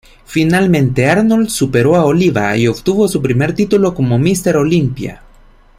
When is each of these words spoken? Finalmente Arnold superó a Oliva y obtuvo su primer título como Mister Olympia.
Finalmente 0.25 1.07
Arnold 1.11 1.49
superó 1.49 1.95
a 1.95 2.05
Oliva 2.05 2.57
y 2.57 2.65
obtuvo 2.67 3.07
su 3.07 3.21
primer 3.21 3.53
título 3.53 3.93
como 3.93 4.17
Mister 4.17 4.57
Olympia. 4.57 5.21